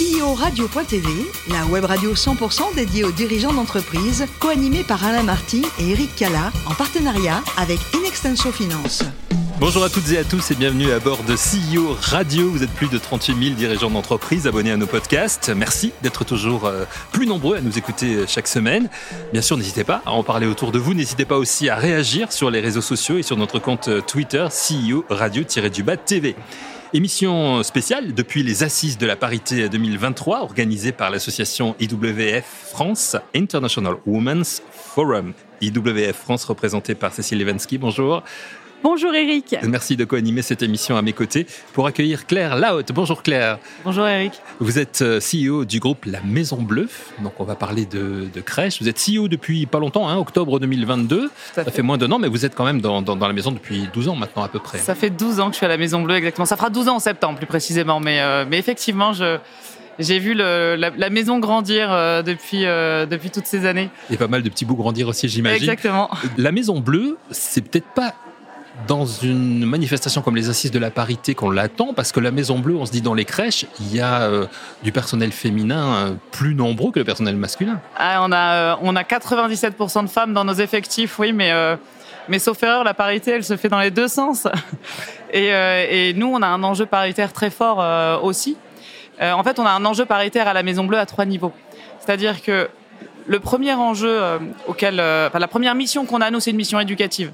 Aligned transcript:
CEO 0.00 0.32
Radio.tv, 0.32 1.08
la 1.50 1.66
web 1.66 1.84
radio 1.84 2.14
100% 2.14 2.74
dédiée 2.74 3.04
aux 3.04 3.12
dirigeants 3.12 3.52
d'entreprise, 3.52 4.24
co-animée 4.38 4.82
par 4.82 5.04
Alain 5.04 5.22
Marty 5.22 5.62
et 5.78 5.90
Eric 5.90 6.16
Cala, 6.16 6.52
en 6.64 6.72
partenariat 6.72 7.42
avec 7.58 7.78
Inextenso 7.94 8.50
Finance. 8.50 9.02
Bonjour 9.58 9.84
à 9.84 9.90
toutes 9.90 10.10
et 10.10 10.16
à 10.16 10.24
tous 10.24 10.52
et 10.52 10.54
bienvenue 10.54 10.90
à 10.90 11.00
bord 11.00 11.22
de 11.24 11.34
CEO 11.34 11.94
Radio. 12.00 12.48
Vous 12.48 12.62
êtes 12.62 12.70
plus 12.70 12.88
de 12.88 12.96
38 12.96 13.44
000 13.44 13.54
dirigeants 13.56 13.90
d'entreprise 13.90 14.46
abonnés 14.46 14.70
à 14.72 14.78
nos 14.78 14.86
podcasts. 14.86 15.50
Merci 15.54 15.92
d'être 16.00 16.24
toujours 16.24 16.64
euh, 16.64 16.86
plus 17.12 17.26
nombreux 17.26 17.58
à 17.58 17.60
nous 17.60 17.76
écouter 17.76 18.14
euh, 18.14 18.24
chaque 18.26 18.48
semaine. 18.48 18.88
Bien 19.34 19.42
sûr, 19.42 19.58
n'hésitez 19.58 19.84
pas 19.84 20.00
à 20.06 20.12
en 20.12 20.22
parler 20.22 20.46
autour 20.46 20.72
de 20.72 20.78
vous. 20.78 20.94
N'hésitez 20.94 21.26
pas 21.26 21.36
aussi 21.36 21.68
à 21.68 21.76
réagir 21.76 22.32
sur 22.32 22.50
les 22.50 22.60
réseaux 22.60 22.80
sociaux 22.80 23.18
et 23.18 23.22
sur 23.22 23.36
notre 23.36 23.58
compte 23.58 23.88
euh, 23.88 24.00
Twitter 24.00 24.46
CEO 24.48 25.04
Radio-du-Bas 25.10 25.98
TV. 25.98 26.36
Émission 26.92 27.62
spéciale 27.62 28.14
depuis 28.14 28.42
les 28.42 28.64
Assises 28.64 28.98
de 28.98 29.06
la 29.06 29.14
parité 29.14 29.68
2023 29.68 30.40
organisée 30.40 30.90
par 30.90 31.08
l'association 31.08 31.76
IWF 31.78 32.44
France, 32.72 33.16
International 33.32 33.94
Women's 34.06 34.60
Forum. 34.72 35.32
IWF 35.60 36.16
France 36.16 36.44
représentée 36.44 36.96
par 36.96 37.12
Cécile 37.12 37.38
Levensky. 37.38 37.78
Bonjour. 37.78 38.24
Bonjour 38.82 39.14
Eric. 39.14 39.56
Merci 39.64 39.94
de 39.96 40.06
co-animer 40.06 40.40
cette 40.40 40.62
émission 40.62 40.96
à 40.96 41.02
mes 41.02 41.12
côtés 41.12 41.46
pour 41.74 41.86
accueillir 41.86 42.26
Claire 42.26 42.56
Lahaute. 42.56 42.92
Bonjour 42.92 43.22
Claire. 43.22 43.58
Bonjour 43.84 44.06
Eric. 44.06 44.32
Vous 44.58 44.78
êtes 44.78 45.02
euh, 45.02 45.20
CEO 45.20 45.66
du 45.66 45.80
groupe 45.80 46.06
La 46.06 46.20
Maison 46.22 46.62
Bleue, 46.62 46.88
donc 47.22 47.34
on 47.40 47.44
va 47.44 47.56
parler 47.56 47.84
de, 47.84 48.28
crèche. 48.40 48.80
Vous 48.80 48.88
êtes 48.88 48.98
CEO 48.98 49.28
depuis 49.28 49.66
pas 49.66 49.80
longtemps, 49.80 50.08
hein, 50.08 50.16
octobre 50.16 50.58
2022. 50.58 51.30
Ça, 51.52 51.64
fait. 51.64 51.82
moins 51.82 51.98
d'un 51.98 52.10
an, 52.10 52.18
mais 52.18 52.28
vous 52.28 52.46
êtes 52.46 52.54
quand 52.54 52.64
même 52.64 52.80
dans, 52.80 53.02
la 53.02 53.32
maison 53.34 53.52
depuis 53.52 53.86
12 53.92 54.08
ans 54.08 54.16
maintenant 54.16 54.44
à 54.44 54.48
peu 54.48 54.60
près. 54.60 54.78
Ça 54.78 54.94
fait 54.94 55.10
12 55.10 55.40
ans 55.40 55.46
que 55.48 55.52
je 55.52 55.56
suis 55.58 55.66
à 55.66 55.68
La 55.68 55.76
Maison 55.76 56.00
Bleue, 56.00 56.16
exactement. 56.16 56.46
Ça 56.46 56.56
fera 56.56 56.70
12 56.70 56.88
ans 56.88 56.96
en 56.96 57.00
septembre 57.00 57.36
plus 57.36 57.46
précisément, 57.46 58.00
mais, 58.00 58.20
euh, 58.20 58.46
mais 58.48 58.58
effectivement, 58.58 59.12
je... 59.12 59.36
J'ai 59.98 60.18
vu 60.18 60.32
la, 60.32 61.10
maison 61.10 61.40
grandir 61.40 61.92
euh, 61.92 62.22
depuis, 62.22 62.62
depuis 62.62 63.30
toutes 63.30 63.44
ces 63.44 63.66
années. 63.66 63.90
Et 64.10 64.16
pas 64.16 64.28
mal 64.28 64.42
de 64.42 64.48
petits 64.48 64.64
bouts 64.64 64.76
grandir 64.76 65.08
aussi, 65.08 65.28
j'imagine. 65.28 65.62
Exactement. 65.62 66.08
La 66.38 66.52
Maison 66.52 66.80
Bleue, 66.80 67.18
c'est 67.30 67.60
peut-être 67.60 67.88
pas 67.88 68.14
dans 68.86 69.04
une 69.04 69.64
manifestation 69.64 70.22
comme 70.22 70.36
les 70.36 70.48
assises 70.48 70.70
de 70.70 70.78
la 70.78 70.90
parité 70.90 71.34
qu'on 71.34 71.50
l'attend, 71.50 71.92
parce 71.94 72.12
que 72.12 72.20
la 72.20 72.30
Maison 72.30 72.58
Bleue, 72.58 72.76
on 72.76 72.86
se 72.86 72.92
dit 72.92 73.02
dans 73.02 73.14
les 73.14 73.24
crèches, 73.24 73.66
il 73.80 73.94
y 73.94 74.00
a 74.00 74.22
euh, 74.22 74.46
du 74.82 74.92
personnel 74.92 75.32
féminin 75.32 75.94
euh, 75.94 76.12
plus 76.30 76.54
nombreux 76.54 76.92
que 76.92 76.98
le 76.98 77.04
personnel 77.04 77.36
masculin. 77.36 77.80
Ah, 77.96 78.20
on, 78.22 78.32
a, 78.32 78.54
euh, 78.54 78.76
on 78.82 78.96
a 78.96 79.02
97% 79.02 80.04
de 80.04 80.08
femmes 80.08 80.32
dans 80.32 80.44
nos 80.44 80.54
effectifs, 80.54 81.18
oui, 81.18 81.32
mais, 81.32 81.52
mais 82.28 82.38
sauf 82.38 82.62
erreur, 82.62 82.84
la 82.84 82.94
parité, 82.94 83.32
elle 83.32 83.44
se 83.44 83.56
fait 83.56 83.68
dans 83.68 83.80
les 83.80 83.90
deux 83.90 84.08
sens. 84.08 84.46
Et, 85.32 85.46
et 85.46 86.12
nous, 86.14 86.26
on 86.26 86.42
a 86.42 86.48
un 86.48 86.64
enjeu 86.64 86.86
paritaire 86.86 87.32
très 87.32 87.50
fort 87.50 88.24
aussi. 88.24 88.56
en 89.22 89.44
fait, 89.44 89.60
on 89.60 89.64
a 89.64 89.70
un 89.70 89.84
enjeu 89.84 90.04
paritaire 90.04 90.48
à 90.48 90.52
la 90.52 90.64
Maison 90.64 90.82
Bleue 90.82 90.98
à 90.98 91.06
trois 91.06 91.24
niveaux. 91.24 91.52
C'est-à-dire 92.00 92.42
que 92.42 92.68
le 93.28 93.38
premier 93.38 93.72
enjeu 93.74 94.18
auquel, 94.66 94.94
enfin, 94.94 95.38
la 95.38 95.46
première 95.46 95.76
mission 95.76 96.04
qu'on 96.04 96.20
a, 96.20 96.32
nous, 96.32 96.40
c'est 96.40 96.50
une 96.50 96.56
mission 96.56 96.80
éducative. 96.80 97.30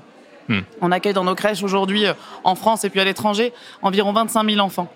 On 0.81 0.93
accueille 0.93 1.13
dans 1.13 1.25
nos 1.25 1.35
crèches 1.35 1.63
aujourd'hui, 1.63 2.07
euh, 2.07 2.15
en 2.45 2.55
France 2.55 2.85
et 2.85 2.91
puis 2.91 3.01
à 3.01 3.05
l'étranger, 3.05 3.53
environ 3.83 4.13
25 4.13 4.49
000 4.49 4.61
enfants. 4.61 4.93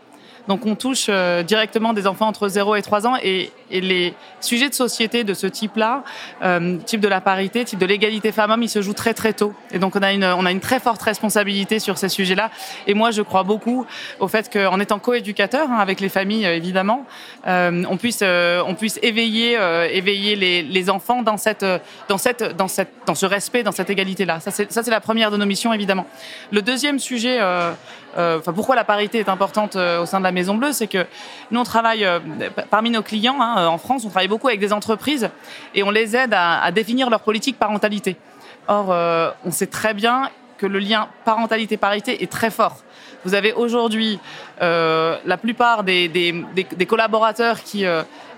Donc 0.48 0.66
on 0.66 0.74
touche 0.74 1.06
euh, 1.08 1.42
directement 1.42 1.92
des 1.92 2.06
enfants 2.06 2.26
entre 2.26 2.48
0 2.48 2.76
et 2.76 2.82
3 2.82 3.06
ans 3.06 3.14
et, 3.22 3.52
les 3.72 4.14
sujets 4.40 4.68
de 4.68 4.74
société 4.74 5.22
de 5.22 5.32
ce 5.32 5.46
type-là, 5.46 6.02
euh, 6.42 6.78
type 6.78 7.00
de 7.00 7.06
la 7.06 7.20
parité, 7.20 7.64
type 7.64 7.78
de 7.78 7.86
l'égalité 7.86 8.32
femmes-hommes, 8.32 8.64
ils 8.64 8.68
se 8.68 8.82
jouent 8.82 8.94
très 8.94 9.14
très 9.14 9.32
tôt. 9.32 9.54
Et 9.70 9.78
donc 9.78 9.94
on 9.94 10.02
a 10.02 10.12
une, 10.12 10.24
on 10.24 10.44
a 10.44 10.50
une 10.50 10.58
très 10.58 10.80
forte 10.80 11.00
responsabilité 11.02 11.78
sur 11.78 11.96
ces 11.96 12.08
sujets-là. 12.08 12.50
Et 12.88 12.94
moi 12.94 13.12
je 13.12 13.22
crois 13.22 13.44
beaucoup 13.44 13.86
au 14.18 14.26
fait 14.26 14.52
qu'en 14.52 14.80
étant 14.80 14.98
coéducateur 14.98 15.70
hein, 15.70 15.78
avec 15.78 16.00
les 16.00 16.08
familles 16.08 16.46
évidemment, 16.46 17.06
on 17.46 17.96
puisse 17.96 18.24
on 18.24 18.74
puisse 18.74 18.98
éveiller 19.02 19.56
éveiller 19.92 20.34
les, 20.34 20.62
les, 20.64 20.90
enfants 20.90 21.22
dans 21.22 21.36
cette 21.36 21.64
dans 22.08 22.18
cette 22.18 22.56
dans 22.56 22.66
cette 22.66 22.90
dans 23.06 23.14
ce 23.14 23.26
respect, 23.26 23.62
dans 23.62 23.70
cette 23.70 23.90
égalité-là. 23.90 24.40
Ça 24.40 24.50
c'est 24.50 24.90
la 24.90 25.00
première 25.00 25.30
de 25.30 25.36
nos 25.36 25.46
missions 25.46 25.72
évidemment. 25.72 26.06
Le 26.50 26.60
deuxième 26.60 26.98
sujet 26.98 27.38
euh, 27.40 27.72
enfin, 28.16 28.52
pourquoi 28.52 28.76
la 28.76 28.84
parité 28.84 29.18
est 29.18 29.28
importante 29.28 29.76
euh, 29.76 30.02
au 30.02 30.06
sein 30.06 30.18
de 30.18 30.24
la 30.24 30.32
Maison 30.32 30.54
Bleue, 30.54 30.72
c'est 30.72 30.86
que 30.86 31.06
nous, 31.50 31.60
on 31.60 31.64
travaille 31.64 32.04
euh, 32.04 32.18
parmi 32.70 32.90
nos 32.90 33.02
clients 33.02 33.40
hein, 33.40 33.66
en 33.66 33.78
France, 33.78 34.04
on 34.04 34.08
travaille 34.08 34.28
beaucoup 34.28 34.48
avec 34.48 34.60
des 34.60 34.72
entreprises 34.72 35.30
et 35.74 35.82
on 35.82 35.90
les 35.90 36.16
aide 36.16 36.34
à, 36.34 36.70
définir 36.72 37.10
leur 37.10 37.20
politique 37.20 37.58
parentalité. 37.58 38.16
Or, 38.68 38.94
on 39.44 39.50
sait 39.50 39.66
très 39.66 39.94
bien 39.94 40.30
que 40.58 40.66
le 40.66 40.78
lien 40.78 41.08
parentalité-parité 41.24 42.22
est 42.22 42.30
très 42.30 42.50
fort. 42.50 42.76
Vous 43.24 43.34
avez 43.34 43.52
aujourd'hui 43.52 44.20
la 44.60 45.38
plupart 45.40 45.82
des, 45.82 46.44
collaborateurs 46.86 47.62
qui 47.62 47.84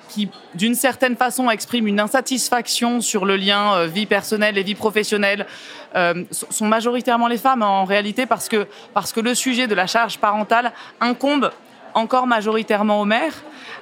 qui, 0.08 0.28
d'une 0.54 0.74
certaine 0.74 1.16
façon, 1.16 1.50
expriment 1.50 1.88
une 1.88 2.00
insatisfaction 2.00 3.00
sur 3.00 3.24
le 3.24 3.36
lien 3.36 3.74
euh, 3.74 3.86
vie 3.86 4.06
personnelle 4.06 4.58
et 4.58 4.62
vie 4.62 4.74
professionnelle, 4.74 5.46
euh, 5.94 6.24
sont 6.30 6.66
majoritairement 6.66 7.28
les 7.28 7.38
femmes 7.38 7.62
en 7.62 7.84
réalité 7.84 8.26
parce 8.26 8.48
que, 8.48 8.66
parce 8.94 9.12
que 9.12 9.20
le 9.20 9.34
sujet 9.34 9.66
de 9.66 9.74
la 9.74 9.86
charge 9.86 10.18
parentale 10.18 10.72
incombe 11.00 11.50
encore 11.94 12.26
majoritairement 12.26 13.00
aux 13.00 13.04
mères. 13.04 13.34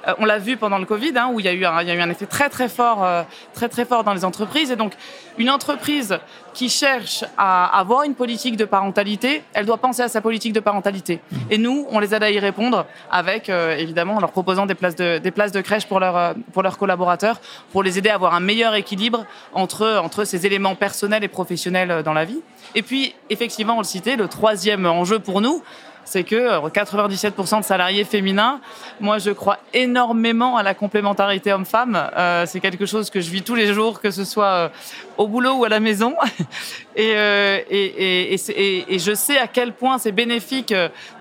Euh, 0.07 0.13
on 0.17 0.25
l'a 0.25 0.39
vu 0.39 0.57
pendant 0.57 0.77
le 0.77 0.85
Covid, 0.85 1.13
hein, 1.15 1.29
où 1.31 1.39
il 1.39 1.45
y, 1.45 1.49
a 1.49 1.53
eu 1.53 1.65
un, 1.65 1.75
un 1.75 2.09
effet 2.09 2.25
très 2.25 2.49
très 2.49 2.69
fort, 2.69 3.03
euh, 3.03 3.23
très 3.53 3.69
très 3.69 3.85
fort 3.85 4.03
dans 4.03 4.13
les 4.13 4.25
entreprises. 4.25 4.71
Et 4.71 4.75
donc, 4.75 4.93
une 5.37 5.49
entreprise 5.49 6.17
qui 6.53 6.69
cherche 6.69 7.23
à 7.37 7.79
avoir 7.79 8.03
une 8.03 8.15
politique 8.15 8.57
de 8.57 8.65
parentalité, 8.65 9.43
elle 9.53 9.65
doit 9.65 9.77
penser 9.77 10.01
à 10.01 10.07
sa 10.07 10.21
politique 10.21 10.53
de 10.53 10.59
parentalité. 10.59 11.21
Et 11.49 11.57
nous, 11.57 11.87
on 11.89 11.99
les 11.99 12.13
aide 12.13 12.23
à 12.23 12.31
y 12.31 12.39
répondre 12.39 12.85
avec, 13.09 13.49
euh, 13.49 13.75
évidemment, 13.77 14.15
en 14.15 14.19
leur 14.19 14.31
proposant 14.31 14.65
des 14.65 14.75
places 14.75 14.95
de, 14.95 15.61
crèche 15.61 15.85
pour 15.85 15.99
leurs 15.99 16.77
collaborateurs, 16.77 17.39
pour 17.71 17.83
les 17.83 17.97
aider 17.97 18.09
à 18.09 18.15
avoir 18.15 18.33
un 18.33 18.39
meilleur 18.39 18.75
équilibre 18.75 19.25
entre, 19.53 19.99
entre 20.03 20.25
ces 20.25 20.45
éléments 20.45 20.75
personnels 20.75 21.23
et 21.23 21.27
professionnels 21.27 22.01
dans 22.03 22.13
la 22.13 22.25
vie. 22.25 22.41
Et 22.75 22.81
puis, 22.81 23.15
effectivement, 23.29 23.75
on 23.75 23.79
le 23.79 23.85
citait, 23.85 24.15
le 24.15 24.27
troisième 24.27 24.85
enjeu 24.85 25.19
pour 25.19 25.41
nous, 25.41 25.61
c'est 26.05 26.23
que 26.23 26.59
97% 26.69 27.55
euh, 27.55 27.59
de 27.59 27.63
salariés 27.63 28.03
féminins, 28.03 28.59
moi 28.99 29.17
je 29.17 29.31
crois 29.31 29.59
énormément 29.73 30.57
à 30.57 30.63
la 30.63 30.73
complémentarité 30.73 31.53
homme-femme. 31.53 32.09
Euh, 32.17 32.45
c'est 32.45 32.59
quelque 32.59 32.85
chose 32.85 33.09
que 33.09 33.21
je 33.21 33.29
vis 33.29 33.41
tous 33.41 33.55
les 33.55 33.73
jours, 33.73 34.01
que 34.01 34.11
ce 34.11 34.23
soit 34.25 34.45
euh, 34.45 34.69
au 35.17 35.27
boulot 35.27 35.53
ou 35.53 35.65
à 35.65 35.69
la 35.69 35.79
maison. 35.79 36.15
et, 36.95 38.37
je 38.37 39.13
sais 39.15 39.37
à 39.37 39.47
quel 39.47 39.73
point 39.73 39.97
c'est 39.97 40.11
bénéfique 40.11 40.73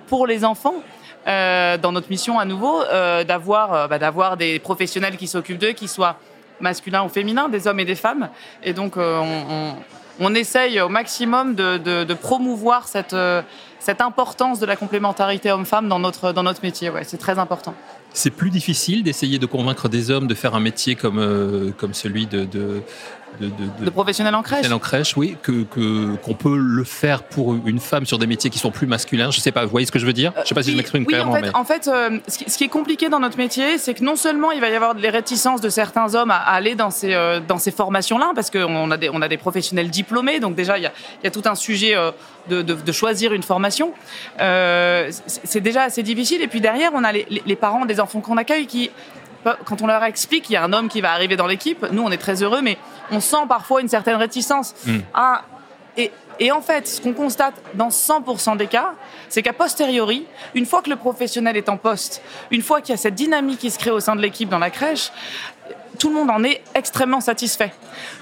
pour 0.09 0.27
les 0.27 0.45
enfants. 0.45 0.83
dans 1.27 1.93
notre 1.93 2.11
mission 2.11 2.39
à 2.39 2.45
nouveau, 2.45 2.83
d'avoir 3.27 3.89
bah, 3.89 3.99
d'avoir 3.99 4.37
des 4.37 4.59
professionnels 4.59 5.17
qui 5.17 5.27
s'occupent 5.27 5.59
d'eux, 5.59 5.73
qui 5.73 5.89
soient 5.89 6.17
masculins 6.61 7.05
ou 7.05 7.09
féminins, 7.09 7.49
des 7.49 7.67
hommes 7.67 7.81
et 7.81 7.85
des 7.85 7.95
femmes. 7.95 8.29
Et 8.63 8.73
donc, 8.73 8.97
on, 8.97 9.01
on, 9.01 9.77
essaye 10.35 10.81
au 10.81 10.89
maximum 10.89 11.55
de, 11.55 12.15
promouvoir 12.15 12.89
cette, 12.89 13.17
cette 13.81 14.01
importance 14.01 14.61
de 14.61 14.67
la 14.67 14.77
complémentarité 14.77 15.51
homme-femme 15.51 15.89
dans 15.89 15.99
notre, 15.99 16.63
métier. 16.63 16.91
Ouais, 16.91 17.05
c'est 17.05 17.17
très 17.17 17.39
important. 17.39 17.75
C'est 18.13 18.31
plus 18.31 18.51
difficile 18.51 19.03
d'essayer 19.03 19.39
de 19.39 19.47
convaincre 19.47 19.89
des 19.89 20.11
hommes 20.11 20.27
de 20.27 20.35
faire 20.35 20.55
un 20.55 20.61
métier 20.61 20.97
comme, 20.97 21.19
euh, 21.19 21.73
celui 21.93 22.27
de, 22.27 22.83
de, 23.39 23.91
professionnels 23.91 24.35
en 24.35 24.43
crèche. 24.43 24.71
En 24.71 24.79
crèche, 24.79 25.17
oui, 25.17 25.37
que 25.43 25.65
qu'on 26.17 26.35
peut 26.35 26.57
le 26.57 26.85
faire 26.85 27.23
pour 27.23 27.55
une 27.67 27.81
femme 27.81 28.07
sur 28.07 28.19
des 28.19 28.27
métiers 28.27 28.51
qui 28.51 28.59
sont 28.59 28.71
plus 28.71 28.87
masculins. 28.87 29.31
Je 29.31 29.41
sais 29.41 29.53
pas, 29.53 29.65
vous 29.65 29.71
voyez 29.71 29.87
ce 29.87 29.93
que 29.93 29.99
je 29.99 30.07
veux 30.07 30.13
dire? 30.13 30.33
Je 30.43 30.49
sais 30.49 30.55
pas 30.55 30.63
si 30.63 30.73
je 30.73 30.77
m'exprime 30.77 31.07
clairement. 31.07 31.33
En 31.33 31.41
fait, 31.41 31.55
en 31.55 31.65
fait 31.65 31.89
euh, 31.89 32.19
ce, 32.27 32.57
qui, 32.57 32.65
est 32.65 32.69
compliqué 32.69 33.09
dans 33.09 33.21
notre 33.21 33.39
métier, 33.39 33.79
c'est 33.79 33.95
que 33.95 34.05
non 34.05 34.17
seulement 34.17 34.53
il 34.53 34.61
va 34.61 34.69
y 34.69 34.75
avoir 34.75 34.95
des 34.95 35.09
réticences 35.09 35.61
de 35.61 35.69
certains 35.69 36.15
hommes 36.15 36.31
à, 36.31 36.37
aller 36.37 36.75
dans 36.75 36.91
ces 36.91 37.15
euh, 37.15 37.41
dans 37.41 37.59
ces 37.59 37.71
formations-là, 37.71 38.33
parce 38.35 38.51
qu'on 38.51 38.91
a 38.91 38.97
des 38.97 39.11
on 39.11 39.23
a 39.23 39.29
des 39.29 39.39
professionnels 39.39 39.91
diplômés, 39.91 40.41
donc 40.41 40.55
déjà 40.55 40.79
il 40.79 40.83
y 40.83 40.87
a, 40.87 40.93
y 41.25 41.27
a 41.27 41.31
tout 41.31 41.43
un 41.45 41.55
sujet 41.55 41.95
euh, 41.97 42.11
de, 42.49 42.63
de, 42.63 42.93
choisir 42.93 43.33
une 43.33 43.43
formation. 43.43 43.93
c'est 44.39 45.61
déjà 45.61 45.83
assez 45.83 46.03
difficile. 46.03 46.43
Et 46.43 46.49
puis 46.49 46.61
derrière, 46.61 46.91
on 46.95 47.05
a 47.05 47.13
les, 47.13 47.27
les 47.45 47.57
parents 47.57 47.87
des 47.87 48.01
enfants 48.01 48.21
qu'on 48.21 48.37
accueille 48.37 48.67
qui 48.67 48.91
quand 49.65 49.83
on 49.83 49.87
leur 49.87 50.05
explique 50.05 50.45
qu'il 50.45 50.55
y 50.55 50.57
a 50.57 50.65
un 50.65 50.73
homme 50.73 50.89
qui 50.89 51.01
va 51.01 51.13
arriver 51.13 51.37
dans 51.37 51.47
l'équipe, 51.47 51.87
nous 51.93 52.03
on 52.03 52.11
est 52.11 52.19
très 52.19 52.43
heureux, 52.43 52.61
mais 52.63 52.77
on 53.11 53.21
sent 53.21 53.45
parfois 53.49 53.81
une 53.81 53.89
certaine 53.89 54.17
réticence. 54.17 54.75
Hmm. 54.87 54.99
Ah, 55.15 55.43
et, 55.97 56.11
et, 56.39 56.53
en 56.53 56.61
fait, 56.61 56.87
ce 56.87 57.01
qu'on 57.01 57.13
constate 57.13 57.55
dans 57.75 57.89
100% 57.89 58.57
des 58.57 58.67
cas, 58.67 58.93
c'est 59.29 59.43
qu'à 59.43 59.53
posteriori, 59.53 60.27
une 60.55 60.67
fois 60.67 60.83
que 60.83 60.91
le 60.91 60.97
professionnel 60.97 61.57
est 61.57 61.69
en 61.69 61.77
poste, 61.77 62.23
une 62.51 62.63
fois 62.63 62.81
qu'il 62.81 62.91
y 62.91 62.95
a 62.95 62.97
cette 62.97 63.15
dynamique 63.15 63.59
qui 63.59 63.71
se 63.71 63.79
crée 63.79 63.91
au 63.91 64.01
sein 64.01 64.17
de 64.17 64.23
l'équipe 64.23 64.49
dans 64.49 64.59
la 64.59 64.71
crèche, 64.71 65.11
tout 65.99 66.09
le 66.09 66.15
monde 66.15 66.31
en 66.31 66.43
est 66.45 66.63
extrêmement 66.75 67.21
satisfait. 67.21 67.73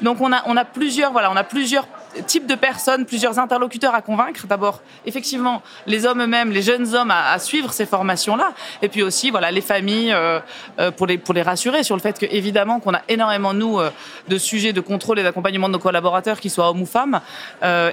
Donc 0.03 0.21
on 0.21 0.33
a, 0.33 0.43
on 0.47 0.57
a 0.57 0.65
plusieurs, 0.65 1.13
voilà, 1.13 1.31
on 1.31 1.37
a 1.37 1.45
plusieurs 1.45 1.87
types 2.27 2.47
de 2.47 2.55
personnes, 2.55 3.05
plusieurs 3.05 3.39
interlocuteurs 3.39 3.95
à 3.95 4.03
convaincre. 4.03 4.47
D'abord, 4.47 4.83
effectivement, 5.07 5.63
les 5.87 6.07
hommes 6.07 6.23
eux-mêmes, 6.23 6.51
les 6.51 6.63
jeunes 6.63 6.95
hommes 6.95 7.11
à, 7.11 7.39
suivre 7.39 7.73
ces 7.73 7.87
formations-là, 7.87 8.53
et 8.83 8.89
puis 8.89 9.03
aussi, 9.03 9.31
voilà, 9.31 9.51
les 9.51 9.61
familles 9.61 10.13
euh, 10.13 10.41
euh, 10.79 10.91
pour 10.91 11.07
les 11.07 11.19
pour 11.19 11.35
les 11.35 11.43
rassurer 11.43 11.83
sur 11.83 11.97
le 11.97 12.03
fait 12.03 12.19
que 12.19 12.27
évidemment 12.31 12.81
qu'on 12.81 12.95
a 12.95 13.03
énormément 13.09 13.55
nous 13.55 13.79
euh, 13.79 13.91
de 14.29 14.39
sujets 14.39 14.73
de 14.73 14.81
contrôle 14.81 15.19
et 15.19 15.23
d'accompagnement 15.23 15.69
de 15.69 15.75
nos 15.75 15.79
collaborateurs, 15.79 16.41
qu'ils 16.41 16.51
soient 16.51 16.71
hommes 16.71 16.83
ou 16.83 16.87
femmes, 16.87 17.21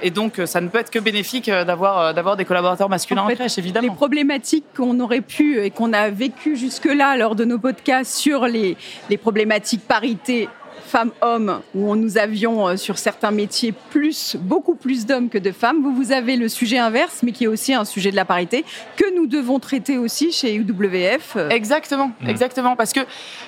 et 0.01 0.11
donc 0.11 0.41
ça 0.45 0.61
ne 0.61 0.67
peut 0.67 0.79
être 0.79 0.91
que 0.91 0.99
bénéfique 0.99 1.49
d'avoir 1.49 2.13
d'avoir 2.13 2.37
des 2.37 2.45
collaborateurs 2.45 2.89
masculins 2.89 3.23
en, 3.23 3.27
crèche, 3.27 3.57
évidemment. 3.57 3.87
Les 3.87 3.95
problématiques 3.95 4.65
qu'on 4.75 4.99
aurait 4.99 5.21
pu 5.21 5.61
et 5.63 5.71
qu'on 5.71 5.93
a 5.93 6.09
vécues 6.09 6.55
jusque-là 6.55 7.17
lors 7.17 7.35
de 7.35 7.45
nos 7.45 7.59
podcasts 7.59 8.13
sur 8.13 8.45
les 8.45 8.77
les 9.09 9.17
problématiques 9.17 9.87
parité 9.87 10.49
femmes-hommes, 10.85 11.61
où 11.73 11.95
nous 11.95 12.17
avions 12.17 12.67
euh, 12.67 12.77
sur 12.77 12.97
certains 12.97 13.31
métiers 13.31 13.73
plus, 13.89 14.35
beaucoup 14.39 14.75
plus 14.75 15.05
d'hommes 15.05 15.29
que 15.29 15.37
de 15.37 15.51
femmes. 15.51 15.81
Vous, 15.81 15.93
vous 15.93 16.11
avez 16.11 16.35
le 16.35 16.47
sujet 16.47 16.77
inverse, 16.77 17.21
mais 17.23 17.31
qui 17.31 17.45
est 17.45 17.47
aussi 17.47 17.73
un 17.73 17.85
sujet 17.85 18.11
de 18.11 18.15
la 18.15 18.25
parité, 18.25 18.63
que 18.95 19.15
nous 19.15 19.27
devons 19.27 19.59
traiter 19.59 19.97
aussi 19.97 20.31
chez 20.31 20.55
UWF. 20.55 21.37
Exactement, 21.49 22.11
mmh. 22.21 22.29
exactement, 22.29 22.75
parce 22.75 22.93
que, 22.93 23.01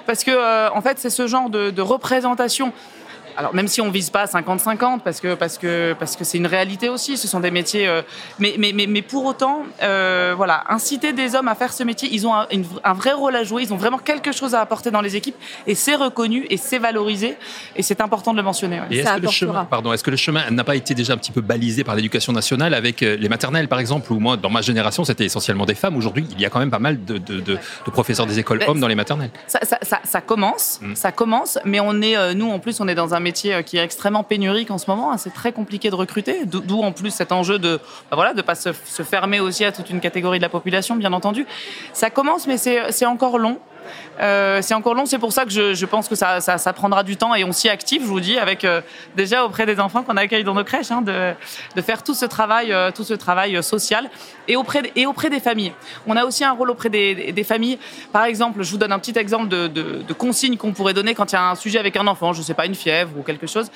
parce 0.05 0.23
que 0.23 0.31
euh, 0.31 0.69
en 0.71 0.81
fait, 0.81 0.99
c'est 0.99 1.09
ce 1.09 1.27
genre 1.27 1.49
de, 1.49 1.69
de 1.69 1.81
représentation 1.81 2.73
alors 3.37 3.53
même 3.53 3.67
si 3.67 3.81
on 3.81 3.91
vise 3.91 4.09
pas 4.09 4.25
50-50 4.25 5.01
parce 5.01 5.21
que 5.21 5.35
parce 5.35 5.57
que 5.57 5.93
parce 5.97 6.15
que 6.15 6.23
c'est 6.23 6.39
une 6.39 6.47
réalité 6.47 6.89
aussi, 6.89 7.17
ce 7.17 7.27
sont 7.27 7.39
des 7.39 7.51
métiers. 7.51 7.87
Euh, 7.87 8.01
mais, 8.39 8.55
mais, 8.57 8.71
mais 8.73 8.87
mais 8.87 9.03
pour 9.03 9.25
autant, 9.25 9.63
euh, 9.83 10.33
voilà, 10.35 10.63
inciter 10.69 11.13
des 11.13 11.35
hommes 11.35 11.47
à 11.47 11.53
faire 11.55 11.71
ce 11.71 11.83
métier, 11.83 12.09
ils 12.11 12.25
ont 12.25 12.33
un, 12.33 12.47
un, 12.83 12.93
vrai 12.93 13.13
rôle 13.13 13.35
à 13.35 13.43
jouer, 13.43 13.61
ils 13.61 13.73
ont 13.73 13.77
vraiment 13.77 13.99
quelque 13.99 14.31
chose 14.31 14.55
à 14.55 14.61
apporter 14.61 14.89
dans 14.89 15.01
les 15.01 15.15
équipes 15.15 15.35
et 15.67 15.75
c'est 15.75 15.95
reconnu 15.95 16.47
et 16.49 16.57
c'est 16.57 16.79
valorisé 16.79 17.37
et 17.75 17.83
c'est 17.83 18.01
important 18.01 18.31
de 18.31 18.37
le 18.37 18.43
mentionner. 18.43 18.81
Et 18.89 18.99
est-ce 18.99 19.15
que 19.15 19.21
le 19.21 19.29
chemin, 19.29 19.65
pardon, 19.65 19.93
est-ce 19.93 20.03
que 20.03 20.11
le 20.11 20.17
chemin 20.17 20.49
n'a 20.49 20.63
pas 20.63 20.75
été 20.75 20.95
déjà 20.95 21.13
un 21.13 21.17
petit 21.17 21.31
peu 21.31 21.41
balisé 21.41 21.83
par 21.83 21.95
l'éducation 21.95 22.33
nationale 22.33 22.73
avec 22.73 23.03
euh, 23.03 23.15
les 23.17 23.29
maternelles 23.29 23.67
par 23.67 23.79
exemple, 23.79 24.11
où 24.11 24.19
moi 24.19 24.35
dans 24.35 24.49
ma 24.49 24.61
génération 24.61 25.03
c'était 25.03 25.25
essentiellement 25.25 25.65
des 25.65 25.75
femmes. 25.75 25.95
Aujourd'hui, 25.95 26.25
il 26.31 26.41
y 26.41 26.45
a 26.45 26.49
quand 26.49 26.59
même 26.59 26.71
pas 26.71 26.79
mal 26.79 27.05
de, 27.05 27.19
de, 27.19 27.39
de, 27.39 27.53
de 27.85 27.91
professeurs 27.91 28.25
des 28.25 28.39
écoles 28.39 28.63
hommes 28.67 28.79
dans 28.79 28.87
les 28.87 28.95
maternelles. 28.95 29.31
Ça, 29.45 29.59
ça, 29.61 29.77
ça, 29.83 29.99
ça 30.03 30.21
commence, 30.21 30.79
mm. 30.81 30.95
ça 30.95 31.11
commence, 31.11 31.59
mais 31.65 31.79
on 31.79 32.01
est 32.01 32.33
nous 32.33 32.49
en 32.49 32.59
plus 32.59 32.79
on 32.79 32.87
est 32.87 32.95
dans 32.95 33.13
un 33.13 33.19
métier 33.27 33.53
euh, 33.53 33.61
qui 33.61 33.77
est 33.77 33.83
extrêmement 33.83 34.23
pénurique 34.23 34.71
en 34.71 34.77
ce 34.77 34.89
moment. 34.89 35.11
Hein. 35.11 35.17
C'est 35.17 35.33
très 35.33 35.51
compliqué 35.51 35.89
de 35.89 35.95
recruter, 35.95 36.45
d'où 36.45 36.81
en 36.81 36.91
plus 36.91 37.11
cet 37.11 37.31
enjeu 37.31 37.59
de 37.59 37.79
bah 38.09 38.15
voilà 38.15 38.33
pas 38.43 38.55
se, 38.55 38.69
se, 38.85 39.03
fermer 39.03 39.39
aussi 39.39 39.65
à 39.65 39.71
toute 39.71 39.89
une 39.89 39.99
catégorie 39.99 40.39
de 40.39 40.43
la 40.43 40.49
population, 40.49 40.95
bien 40.95 41.13
entendu. 41.13 41.45
Ça 41.93 42.09
commence, 42.09 42.47
mais 42.47 42.57
c'est 42.57 43.05
encore 43.05 43.37
long. 43.37 43.57
Euh, 44.19 44.61
c'est 44.61 44.73
encore 44.73 44.93
long, 44.93 45.05
c'est 45.05 45.19
pour 45.19 45.33
ça 45.33 45.45
que 45.45 45.51
je, 45.51 45.85
pense 45.85 46.07
que 46.07 46.15
ça, 46.15 46.73
prendra 46.73 47.03
du 47.03 47.17
temps 47.17 47.35
et 47.35 47.43
on 47.43 47.51
s'y 47.51 47.69
active, 47.69 48.01
je 48.01 48.07
vous 48.07 48.19
dis, 48.19 48.37
avec 48.37 48.65
euh, 48.65 48.81
déjà 49.15 49.45
auprès 49.45 49.65
des 49.65 49.79
enfants 49.79 50.03
qu'on 50.03 50.17
accueille 50.17 50.43
dans 50.43 50.53
nos 50.53 50.63
crèches, 50.63 50.91
hein, 50.91 51.01
de, 51.01 51.81
faire 51.81 52.03
tout 52.03 52.13
ce 52.13 52.25
travail, 52.25 52.71
euh, 52.71 52.91
tout 52.91 53.03
ce 53.03 53.13
travail 53.13 53.61
social 53.63 54.09
et 54.47 54.55
auprès, 54.55 54.81
des 55.29 55.39
familles. 55.39 55.73
On 56.05 56.15
a 56.15 56.25
aussi 56.25 56.43
un 56.43 56.51
rôle 56.51 56.69
auprès 56.69 56.89
des, 56.89 57.43
familles. 57.43 57.79
Par 58.11 58.23
exemple, 58.25 58.63
je 58.63 58.71
vous 58.71 58.77
donne 58.77 58.91
un 58.91 58.99
petit 58.99 59.17
exemple 59.17 59.47
de, 59.47 59.67
de, 59.67 60.01
de 60.07 60.13
consignes 60.13 60.57
qu'on 60.57 60.73
pourrait 60.73 60.93
donner 60.93 61.15
quand 61.15 61.31
il 61.31 61.35
y 61.35 61.37
a 61.37 61.49
un 61.49 61.55
sujet 61.55 61.79
avec 61.79 61.95
un 61.97 62.07
enfant, 62.07 62.33
je 62.33 62.41
sais 62.41 62.53
pas, 62.53 62.65
une 62.65 62.75
fièvre 62.75 63.11
ou 63.17 63.23
quelque 63.23 63.47
chose 63.47 63.69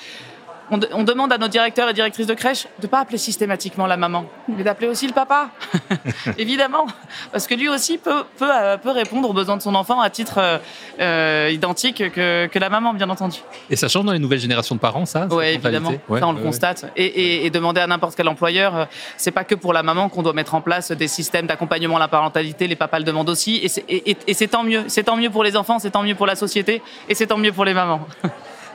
on, 0.70 1.04
demande 1.04 1.32
à 1.32 1.38
nos 1.38 1.48
directeurs 1.48 1.88
et 1.88 1.92
directrices 1.92 2.26
de 2.26 2.34
crèche 2.34 2.64
de 2.78 2.86
ne 2.86 2.88
pas 2.88 3.00
appeler 3.00 3.18
systématiquement 3.18 3.86
la 3.86 3.96
maman, 3.96 4.26
mais 4.48 4.62
d'appeler 4.62 4.88
aussi 4.88 5.06
le 5.06 5.12
papa, 5.12 5.50
évidemment, 6.38 6.86
parce 7.30 7.46
que 7.46 7.54
lui 7.54 7.68
aussi 7.68 7.98
peut, 7.98 8.24
peut, 8.38 8.48
euh, 8.50 8.76
peut, 8.76 8.90
répondre 8.90 9.28
aux 9.28 9.32
besoins 9.32 9.56
de 9.56 9.62
son 9.62 9.74
enfant 9.74 10.00
à 10.00 10.10
titre 10.10 10.38
euh, 10.38 10.58
euh, 11.00 11.50
identique 11.52 12.10
que, 12.12 12.46
que, 12.46 12.58
la 12.58 12.70
maman, 12.70 12.94
bien 12.94 13.10
entendu. 13.10 13.40
Et 13.70 13.76
ça 13.76 13.88
change 13.88 14.04
dans 14.04 14.12
les 14.12 14.18
nouvelles 14.18 14.38
générations 14.38 14.74
de 14.74 14.80
parents, 14.80 15.06
ça 15.06 15.26
Oui, 15.30 15.46
évidemment, 15.46 15.92
ça 16.08 16.28
on 16.28 16.32
le 16.32 16.42
constate. 16.42 16.90
Et, 16.96 17.46
et, 17.46 17.50
demander 17.50 17.80
à 17.80 17.86
n'importe 17.86 18.14
quel 18.14 18.28
employeur, 18.28 18.88
c'est 19.16 19.30
pas 19.30 19.44
que 19.44 19.54
pour 19.54 19.72
la 19.72 19.82
maman 19.82 20.08
qu'on 20.08 20.22
doit 20.22 20.32
mettre 20.32 20.54
en 20.54 20.60
place 20.60 20.92
des 20.92 21.08
systèmes 21.08 21.46
d'accompagnement 21.46 21.96
à 21.96 22.00
la 22.00 22.08
parentalité, 22.08 22.66
les 22.66 22.76
papas 22.76 22.98
le 22.98 23.04
demandent 23.04 23.28
aussi, 23.28 23.56
et 23.56 24.34
c'est 24.34 24.48
tant 24.48 24.64
mieux. 24.64 24.84
C'est 24.88 25.04
tant 25.04 25.16
mieux 25.16 25.30
pour 25.30 25.44
les 25.44 25.56
enfants, 25.56 25.78
c'est 25.78 25.90
tant 25.90 26.02
mieux 26.02 26.14
pour 26.14 26.26
la 26.26 26.36
société, 26.36 26.82
et 27.08 27.14
c'est 27.14 27.26
tant 27.26 27.38
mieux 27.38 27.52
pour 27.52 27.64
les 27.64 27.74
mamans. 27.74 28.06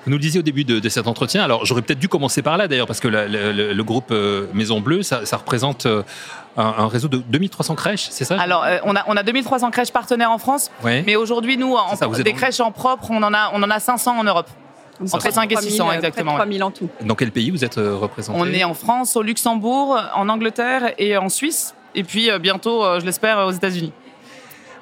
Vous 0.08 0.12
nous 0.12 0.20
le 0.20 0.22
disiez 0.22 0.40
au 0.40 0.44
début 0.44 0.64
de, 0.64 0.80
de 0.80 0.88
cet 0.88 1.06
entretien, 1.06 1.44
alors 1.44 1.66
j'aurais 1.66 1.82
peut-être 1.82 2.00
dû 2.00 2.08
commencer 2.08 2.42
par 2.42 2.56
là 2.56 2.70
d'ailleurs, 2.70 2.88
parce 2.88 3.02
que 3.02 3.10
la, 3.10 3.28
le, 3.28 3.74
le, 3.74 3.84
groupe 3.84 4.12
euh, 4.12 4.48
Maison 4.54 4.80
Bleue, 4.80 5.04
ça, 5.04 5.26
ça 5.26 5.36
représente 5.36 5.86
euh, 5.86 6.02
un, 6.56 6.64
un, 6.78 6.88
réseau 6.88 7.10
de 7.10 7.18
2300 7.18 7.76
crèches, 7.76 8.08
c'est 8.10 8.24
ça? 8.24 8.40
Alors, 8.40 8.64
euh, 8.64 8.78
on, 8.86 8.96
a, 8.96 9.04
on 9.08 9.18
a 9.18 9.24
2300 9.24 9.70
crèches 9.70 9.92
partenaires 9.92 10.32
en 10.32 10.38
France, 10.38 10.72
ouais. 10.86 11.04
mais 11.06 11.18
aujourd'hui, 11.18 11.58
nous, 11.58 11.76
en, 11.76 11.98
ça, 11.98 12.08
des 12.08 12.32
crèches 12.32 12.62
en 12.62 12.72
propre, 12.72 13.08
on 13.12 13.22
en 13.22 13.34
a, 13.34 13.52
on 13.54 13.62
en 13.62 13.70
a 13.70 13.82
500 13.82 14.18
en 14.18 14.24
Europe. 14.24 14.48
Entre 15.12 15.30
5 15.30 15.52
et 15.52 15.58
600, 15.58 15.92
exactement. 15.92 16.36
3000 16.36 16.64
en 16.64 16.72
tout. 16.72 16.88
Dans 17.02 17.16
quel 17.16 17.32
pays 17.32 17.52
vous 17.52 17.66
êtes 17.66 17.76
représenté? 17.76 18.40
On 18.40 18.46
est 18.46 18.64
en 18.64 18.74
France, 18.76 19.18
au 19.18 19.24
Luxembourg, 19.24 20.00
en 20.16 20.30
Angleterre 20.30 20.94
et 20.98 21.18
en 21.18 21.28
Suisse. 21.28 21.76
Et 21.96 22.06
puis 22.06 22.30
bientôt, 22.40 22.84
je 22.98 23.06
l'espère, 23.06 23.40
aux 23.46 23.52
États-Unis. 23.52 23.92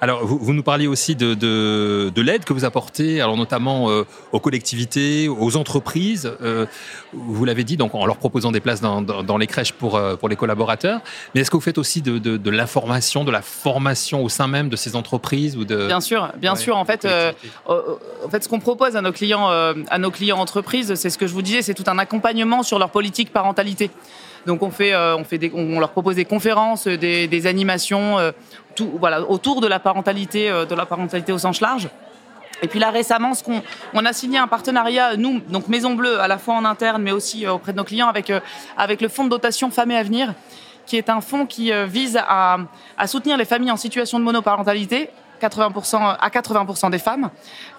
Alors, 0.01 0.25
vous, 0.25 0.37
vous, 0.37 0.53
nous 0.53 0.63
parliez 0.63 0.87
aussi 0.87 1.15
de, 1.15 1.33
de, 1.33 2.11
de 2.13 2.21
l'aide 2.21 2.43
que 2.43 2.53
vous 2.53 2.65
apportez, 2.65 3.21
alors 3.21 3.37
notamment 3.37 3.89
euh, 3.89 4.03
aux 4.31 4.39
collectivités, 4.39 5.27
aux 5.27 5.55
entreprises. 5.55 6.31
Euh, 6.41 6.65
vous 7.13 7.45
l'avez 7.45 7.63
dit, 7.63 7.77
donc 7.77 7.95
en 7.95 8.05
leur 8.05 8.17
proposant 8.17 8.51
des 8.51 8.59
places 8.59 8.81
dans, 8.81 9.01
dans, 9.01 9.23
dans 9.23 9.37
les 9.37 9.47
crèches 9.47 9.71
pour, 9.71 9.95
euh, 9.95 10.15
pour 10.15 10.29
les 10.29 10.35
collaborateurs. 10.35 10.99
Mais 11.33 11.41
est-ce 11.41 11.49
que 11.49 11.57
vous 11.57 11.61
faites 11.61 11.77
aussi 11.77 12.01
de, 12.01 12.17
de, 12.17 12.37
de 12.37 12.49
l'information, 12.49 13.23
de 13.23 13.31
la 13.31 13.41
formation 13.41 14.23
au 14.23 14.29
sein 14.29 14.47
même 14.47 14.69
de 14.69 14.75
ces 14.75 14.95
entreprises 14.95 15.57
ou 15.57 15.65
de 15.65 15.87
Bien 15.87 16.01
sûr, 16.01 16.31
bien 16.37 16.53
ouais, 16.53 16.59
sûr. 16.59 16.77
En 16.77 16.85
fait, 16.85 17.07
en 17.65 18.29
fait, 18.29 18.43
ce 18.43 18.49
qu'on 18.49 18.59
propose 18.59 18.95
à 18.95 19.01
nos 19.01 19.11
clients, 19.11 19.47
à 19.47 19.97
nos 19.97 20.11
clients 20.11 20.37
entreprises, 20.39 20.95
c'est 20.95 21.09
ce 21.09 21.17
que 21.17 21.27
je 21.27 21.33
vous 21.33 21.41
disais, 21.41 21.61
c'est 21.61 21.73
tout 21.73 21.83
un 21.87 21.97
accompagnement 21.97 22.63
sur 22.63 22.79
leur 22.79 22.89
politique 22.89 23.31
parentalité. 23.31 23.89
Donc 24.45 24.61
on 24.61 24.69
fait, 24.69 24.95
on 24.95 25.23
fait 25.23 25.39
des, 25.39 25.51
on 25.53 25.79
leur 25.79 25.89
propose 25.89 26.15
des 26.15 26.25
conférences, 26.25 26.87
des, 26.87 27.27
des 27.27 27.47
animations, 27.47 28.17
tout, 28.75 28.99
autour 29.27 29.61
de 29.61 29.67
la 29.67 29.79
parentalité, 29.79 30.49
euh, 30.49 30.65
de 30.65 30.75
la 30.75 30.85
parentalité 30.85 31.31
au 31.31 31.37
sens 31.37 31.61
large. 31.61 31.89
Et 32.61 32.67
puis 32.67 32.79
là 32.79 32.89
récemment, 32.89 33.33
ce 33.33 33.43
qu'on 33.43 33.61
on 33.93 34.05
a 34.05 34.13
signé 34.13 34.37
un 34.37 34.47
partenariat 34.47 35.17
nous 35.17 35.39
donc 35.49 35.67
Maison 35.67 35.93
Bleue 35.93 36.19
à 36.21 36.27
la 36.27 36.37
fois 36.37 36.55
en 36.55 36.63
interne 36.63 37.01
mais 37.01 37.11
aussi 37.11 37.45
auprès 37.45 37.73
de 37.73 37.77
nos 37.77 37.83
clients 37.83 38.07
avec 38.07 38.31
avec 38.77 39.01
le 39.01 39.09
fonds 39.09 39.25
de 39.25 39.29
dotation 39.29 39.69
Femmes 39.71 39.91
et 39.91 39.97
Avenir 39.97 40.33
qui 40.85 40.95
est 40.95 41.09
un 41.09 41.19
fonds 41.19 41.45
qui 41.45 41.73
vise 41.85 42.17
à 42.25 42.57
soutenir 43.07 43.35
les 43.35 43.43
familles 43.43 43.71
en 43.71 43.77
situation 43.77 44.19
de 44.19 44.23
monoparentalité 44.23 45.09
80% 45.41 46.17
à 46.19 46.29
80% 46.29 46.89
des 46.89 46.99
femmes 46.99 47.29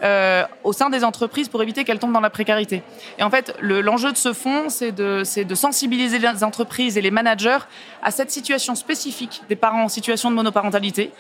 euh, 0.03 0.45
au 0.65 0.73
sein 0.73 0.91
des 0.91 1.05
entreprises 1.05 1.49
pour 1.49 1.63
éviter 1.63 1.85
qu'elles 1.85 1.99
tombent 1.99 2.13
dans 2.13 2.21
la 2.21 2.31
précarité. 2.31 2.83
Et 3.19 3.23
en 3.23 3.31
fait, 3.31 3.55
l'enjeu 3.61 4.09
le, 4.09 4.13
de 4.13 4.19
ce 4.19 4.33
fonds, 4.33 4.69
c'est 4.69 4.93
de 4.93 5.55
sensibiliser 5.55 6.19
les 6.19 6.45
entreprises 6.45 6.97
et 6.99 7.01
les 7.01 7.11
managers 7.11 7.59
à 8.03 8.11
cette 8.11 8.31
situation 8.31 8.75
spécifique 8.75 9.43
des 9.49 9.57
parents 9.57 9.85
en 9.85 9.89
situation 9.89 10.31
de 10.31 10.37
monoparentalité 10.37 11.13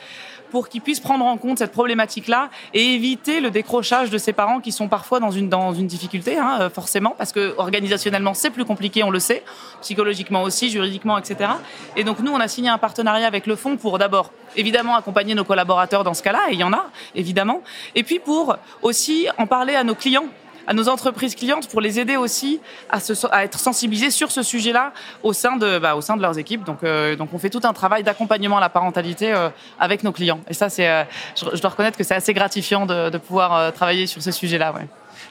pour 0.56 0.70
qu'ils 0.70 0.80
puissent 0.80 1.00
prendre 1.00 1.26
en 1.26 1.36
compte 1.36 1.58
cette 1.58 1.72
problématique-là 1.72 2.48
et 2.72 2.94
éviter 2.94 3.40
le 3.40 3.50
décrochage 3.50 4.08
de 4.08 4.16
ces 4.16 4.32
parents 4.32 4.60
qui 4.60 4.72
sont 4.72 4.88
parfois 4.88 5.20
dans 5.20 5.30
une, 5.30 5.50
dans 5.50 5.74
une 5.74 5.86
difficulté, 5.86 6.38
hein, 6.38 6.56
euh, 6.62 6.70
forcément, 6.70 7.14
parce 7.18 7.30
que 7.30 7.54
organisationnellement, 7.58 8.32
c'est 8.32 8.48
plus 8.48 8.64
compliqué, 8.64 9.04
on 9.04 9.10
le 9.10 9.18
sait, 9.18 9.42
psychologiquement 9.82 10.44
aussi, 10.44 10.70
juridiquement, 10.70 11.18
etc. 11.18 11.50
Et 11.94 12.04
donc, 12.04 12.20
nous, 12.20 12.32
on 12.32 12.40
a 12.40 12.48
signé 12.48 12.70
un 12.70 12.78
partenariat 12.78 13.26
avec 13.26 13.46
le 13.46 13.54
fonds 13.54 13.76
pour 13.76 13.98
d'abord, 13.98 14.32
évidemment, 14.56 14.96
accompagner 14.96 15.34
nos 15.34 15.44
collaborateurs 15.44 16.04
dans 16.04 16.14
ce 16.14 16.22
cas-là, 16.22 16.46
et 16.48 16.54
il 16.54 16.58
y 16.58 16.64
en 16.64 16.72
a, 16.72 16.86
évidemment, 17.14 17.60
et 17.94 18.02
puis 18.02 18.18
pour 18.18 18.56
aussi 18.80 19.28
en 19.36 19.46
parler 19.46 19.74
à 19.74 19.84
nos 19.84 19.94
clients 19.94 20.24
à 20.66 20.74
nos 20.74 20.88
entreprises 20.88 21.34
clientes 21.34 21.68
pour 21.68 21.80
les 21.80 22.00
aider 22.00 22.16
aussi 22.16 22.60
à, 22.90 23.44
être 23.44 23.58
sensibilisés 23.58 24.10
sur 24.10 24.30
ce 24.30 24.42
sujet-là 24.42 24.92
au 25.22 25.32
sein 25.32 25.56
de 25.56 25.78
bah, 25.78 25.96
au 25.96 26.00
sein 26.00 26.16
de 26.16 26.22
leurs 26.22 26.38
équipes. 26.38 26.64
Donc 26.64 26.82
euh, 26.82 27.16
donc 27.16 27.30
on 27.32 27.38
fait 27.38 27.50
tout 27.50 27.60
un 27.64 27.72
travail 27.72 28.02
d'accompagnement 28.02 28.58
à 28.58 28.60
la 28.60 28.68
parentalité 28.68 29.32
euh, 29.32 29.48
avec 29.78 30.02
nos 30.02 30.12
clients. 30.12 30.40
Et 30.48 30.54
ça 30.54 30.68
c'est 30.68 30.88
euh, 30.88 31.04
je, 31.36 31.60
dois 31.60 31.70
reconnaître 31.70 31.96
que 31.96 32.04
c'est 32.04 32.14
assez 32.14 32.34
gratifiant 32.34 32.86
de, 32.86 33.16
pouvoir 33.18 33.72
travailler 33.72 34.06
sur 34.06 34.22
ce 34.22 34.30
sujet-là. 34.30 34.72
Ouais. 34.72 34.86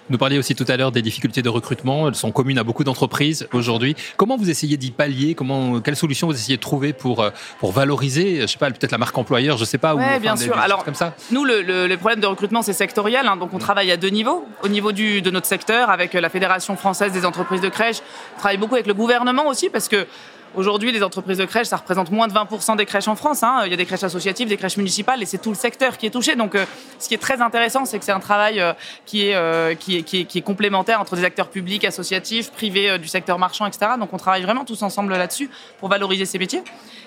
Nous 0.10 0.18
parliez 0.18 0.38
aussi 0.38 0.56
tout 0.56 0.65
à 0.68 0.77
l'heure 0.77 0.92
des 0.92 1.01
difficultés 1.01 1.42
de 1.42 1.50
recrutement. 1.50 2.08
Elles 2.08 2.15
sont 2.15 2.32
communes 2.32 2.58
à 2.58 2.63
beaucoup 2.63 2.84
d'entreprises 2.84 3.48
aujourd'hui. 3.54 3.96
Comment 4.18 4.38
vous 4.38 4.50
essayez 4.50 4.77
d'y 4.77 4.92
pallier? 4.92 5.36
Comment, 5.36 5.80
Quelles 5.82 5.96
solutions 5.96 6.27
vous 6.27 6.34
essayez 6.34 6.58
de 6.58 6.62
trouver 6.62 6.94
pour, 6.94 7.22
euh, 7.22 7.30
pour 7.60 7.72
valoriser, 7.72 8.42
je 8.42 8.48
sais 8.48 8.58
pas, 8.58 8.70
peut-être 8.70 8.92
la 8.92 8.98
marque 8.98 9.18
employeur, 9.18 9.58
je 9.58 9.65
sais 9.65 9.77
pas. 9.77 9.96
Ouais, 9.96 10.04
ou, 10.04 10.06
enfin, 10.06 10.20
bien 10.20 10.36
sûr. 10.36 10.58
Alors, 10.58 10.84
comme 10.84 10.96
ça? 10.96 11.15
nous, 11.32 11.46
le, 11.46 11.62
le, 11.62 11.88
le, 11.88 11.98
problème 11.98 12.20
de 12.20 12.27
recrutement, 12.27 12.62
c'est 12.62 12.74
sectoriel. 12.74 13.27
Hein, 13.27 13.38
donc, 13.38 13.54
on 13.54 13.60
travaille 13.60 13.92
à 13.92 13.98
deux 13.98 14.10
niveaux. 14.10 14.46
Au 14.63 14.68
niveau 14.68 14.92
du, 14.92 15.22
de 15.22 15.32
notre 15.32 15.48
secteur, 15.48 15.89
avec 15.89 16.13
la 16.13 16.30
Fédération 16.30 16.75
française 16.75 17.12
des 17.12 17.25
entreprises 17.25 17.62
de 17.62 17.70
crèche, 17.70 17.98
on 18.36 18.39
travaille 18.39 18.58
beaucoup 18.58 18.75
avec 18.75 18.88
le 18.88 18.94
gouvernement 18.94 19.48
aussi, 19.48 19.70
parce 19.70 19.88
que 19.88 20.06
Aujourd'hui, 20.54 20.94
les 20.94 21.04
entreprises 21.04 21.38
de 21.38 21.46
crèches, 21.46 21.68
ça 21.68 21.75
représente 21.75 22.12
moins 22.12 22.30
de 22.30 22.34
20% 22.34 22.78
des 22.78 22.86
crèches 22.86 23.10
en 23.10 23.16
France. 23.16 23.44
Hein. 23.44 23.64
Il 23.66 23.72
y 23.72 23.74
a 23.74 23.78
des 23.78 23.86
crèches 23.86 24.04
associatives, 24.04 24.48
des 24.48 24.56
crèches 24.56 24.78
municipales, 24.78 25.22
et 25.22 25.25
c'est 25.25 25.38
tout 25.38 25.50
le 25.50 25.56
secteur 25.56 25.98
qui 25.98 26.06
est 26.06 26.10
touché. 26.10 26.38
Donc, 26.38 26.56
euh, 26.56 26.66
ce 26.98 27.10
qui 27.10 27.14
est 27.14 27.20
très 27.20 27.42
intéressant, 27.42 27.84
c'est 27.84 28.00
que 28.00 28.06
c'est 28.06 28.14
un 28.14 28.22
travail 28.22 28.62
euh, 28.62 28.72
qui, 29.06 29.28
est, 29.28 29.36
euh, 29.36 29.75
qui, 29.75 29.98
est, 29.98 30.42
complémentaire 30.42 31.02
entre 31.02 31.18
des 31.18 31.25
acteurs 31.25 31.50
publics, 31.50 31.84
associatifs, 31.84 32.52
privés, 32.52 32.98
du 33.00 33.08
secteur 33.10 33.38
marchand, 33.38 33.66
etc. 33.66 33.94
Donc, 34.00 34.14
on 34.14 34.18
travaille 34.18 34.44
vraiment 34.44 34.64
tous 34.64 34.82
ensemble 34.82 35.14
là-dessus 35.14 35.50
pour 35.80 35.90
valoriser 35.90 36.25
ces 36.25 36.40
métiers. 36.40 36.64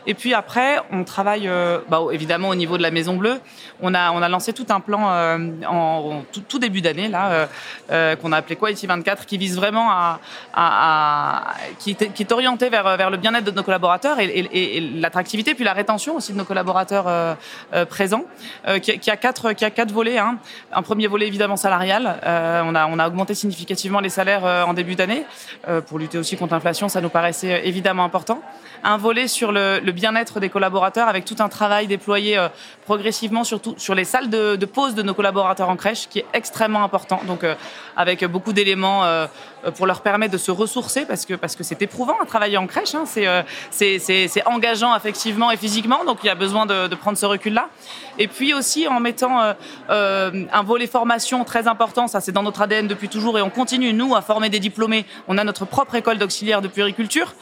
Et 0.07 0.15
puis 0.15 0.33
après, 0.33 0.79
on 0.91 1.05
travaille 1.05 1.51
bah, 1.89 2.01
évidemment 2.13 2.49
au 2.49 2.55
niveau 2.55 2.79
de 2.79 2.83
la 2.83 2.91
Maison 2.91 3.17
Bleue. 3.17 3.41
On 3.81 3.95
a, 3.95 4.29
lancé 4.29 4.53
tout 4.53 4.67
un 4.71 4.81
plan 4.81 5.03
en, 5.67 6.23
tout, 6.49 6.59
début 6.59 6.81
d'année 6.81 7.09
là 7.09 7.49
qu'on 8.17 8.33
a 8.33 8.39
appelé 8.39 8.57
Quality 8.57 8.87
24, 8.87 9.27
qui 9.27 9.37
vise 9.37 9.57
vraiment 9.57 9.91
à, 10.55 11.55
qui, 11.79 11.97
est, 12.01 12.33
orienté 12.33 12.71
vers 12.71 13.11
le 13.11 13.17
bien-être 13.17 13.38
de 13.45 13.51
nos 13.51 13.63
collaborateurs 13.63 14.19
et, 14.21 14.81
l'attractivité, 14.95 15.55
puis 15.55 15.65
la 15.65 15.73
rétention 15.73 16.17
aussi 16.17 16.33
de 16.33 16.39
nos 16.39 16.45
collaborateurs 16.45 17.07
euh, 17.09 17.35
euh, 17.75 17.85
présents, 17.85 18.25
euh, 18.67 18.79
qui, 18.79 19.11
a 19.11 19.17
quatre, 19.17 19.53
qui 19.53 19.65
a 19.65 19.71
quatre 19.71 19.93
volets. 19.93 20.19
Hein. 20.19 20.39
Un 20.73 20.83
premier 20.83 21.07
volet 21.07 21.27
évidemment 21.27 21.57
salarial. 21.57 22.21
on, 22.25 22.75
a, 22.75 22.87
on 22.87 22.99
a 22.99 23.09
augmenté 23.09 23.35
significativement 23.35 24.01
les 24.01 24.09
salaires 24.09 24.45
en 24.45 24.75
début 24.75 24.95
d'année 24.95 25.25
pour 25.87 25.99
lutter 25.99 26.19
aussi 26.19 26.37
contre 26.37 26.55
l'inflation. 26.55 26.89
Ça 26.89 27.01
nous 27.01 27.09
paraissait 27.09 27.67
évidemment 27.67 28.05
important. 28.05 28.43
Un 28.85 28.97
volet 28.97 29.29
sur 29.29 29.53
le, 29.53 29.81
bien-être 29.93 30.41
des 30.41 30.49
collaborateurs 30.49 31.09
avec 31.09 31.25
tout 31.25 31.37
un 31.41 31.49
travail 31.49 31.87
déployé 31.87 32.39
progressivement 32.85 33.45
surtout 33.45 33.75
sur 33.77 33.95
les 33.95 34.05
salles 34.05 34.31
de, 34.31 34.57
de, 34.57 34.67
pause 34.67 34.95
de 34.95 35.03
nos 35.03 35.15
collaborateurs 35.15 35.69
en 35.69 35.77
crèche, 35.77 36.09
qui 36.09 36.21
est 36.21 36.27
extrêmement 36.33 36.85
important. 36.85 37.21
Donc 37.27 37.45
avec 37.97 38.25
beaucoup 38.25 38.53
d'éléments 38.53 39.05
pour 39.77 39.87
leur 39.87 40.03
permettre 40.03 40.33
de 40.33 40.39
se 40.39 40.51
ressourcer 40.51 41.05
parce 41.07 41.27
que 41.27 41.35
parce 41.35 41.57
que 41.57 41.65
c'est 41.65 41.83
éprouvant 41.83 42.17
à 42.23 42.27
travailler 42.27 42.57
en 42.57 42.67
crèche. 42.67 42.95
Hein. 42.95 43.05
C'est 43.71 43.99
euh, 44.01 44.27
c'est 44.29 44.47
engageant 44.47 44.93
affectivement 44.93 45.51
et 45.51 45.57
physiquement, 45.57 46.05
donc 46.05 46.19
il 46.23 46.27
y 46.27 46.31
a 46.31 46.35
besoin 46.35 46.67
de, 46.67 46.95
prendre 46.95 47.19
ce 47.19 47.27
recul-là. 47.27 47.69
Et 48.19 48.29
puis 48.29 48.55
aussi 48.55 48.89
en 48.89 49.01
mettant 49.01 49.41
euh, 49.41 49.53
euh, 49.91 50.45
un 50.53 50.63
volet 50.63 50.87
formation 50.87 51.45
très 51.45 51.69
important, 51.69 52.07
ça 52.07 52.21
c'est 52.21 52.33
dans 52.33 52.43
notre 52.43 52.63
ADN 52.63 52.87
depuis 52.87 53.09
toujours 53.09 53.39
et 53.39 53.43
on 53.43 53.51
continue, 53.51 53.93
nous, 53.93 54.15
à 54.15 54.23
former 54.23 54.51
des 54.51 54.61
diplômés. 54.61 55.05
On 55.29 55.39
a 55.39 55.45
notre 55.45 55.65
propre 55.65 55.95
école 55.97 56.19
d'auxiliaire 56.19 56.63
de 56.63 56.69
puériculture. 56.69 57.35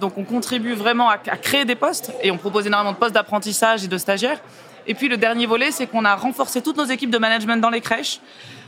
Donc 0.00 0.18
on 0.18 0.24
contribue 0.24 0.74
vraiment 0.74 1.08
à, 1.08 1.16
créer 1.18 1.64
des 1.64 1.74
postes 1.74 2.12
et 2.22 2.30
on 2.30 2.36
propose 2.36 2.66
énormément 2.66 2.92
de 2.92 2.98
postes 2.98 3.14
d'apprentissage 3.14 3.84
et 3.84 3.88
de 3.88 3.98
stagiaires. 3.98 4.40
Et 4.86 4.94
puis 4.94 5.08
le 5.08 5.16
dernier 5.16 5.46
volet, 5.46 5.70
c'est 5.70 5.86
qu'on 5.86 6.04
a 6.04 6.14
renforcé 6.14 6.62
toutes 6.62 6.76
nos 6.76 6.84
équipes 6.84 7.10
de 7.10 7.18
management 7.18 7.60
dans 7.60 7.70
les 7.70 7.80
crèches 7.80 8.20